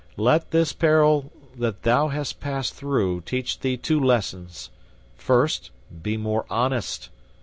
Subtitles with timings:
[0.17, 4.71] Let this peril that thou hast passed through teach thee two lessons.
[5.15, 5.69] First,
[6.01, 7.09] be more honest.